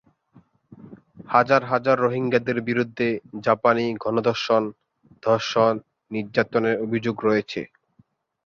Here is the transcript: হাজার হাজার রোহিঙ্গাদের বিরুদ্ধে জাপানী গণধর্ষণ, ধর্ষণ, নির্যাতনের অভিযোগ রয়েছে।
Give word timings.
হাজার 1.27 1.61
হাজার 1.71 1.97
রোহিঙ্গাদের 1.99 2.57
বিরুদ্ধে 2.69 3.07
জাপানী 3.43 3.85
গণধর্ষণ, 4.03 4.63
ধর্ষণ, 5.23 5.73
নির্যাতনের 6.11 6.75
অভিযোগ 6.85 7.15
রয়েছে। 7.27 7.61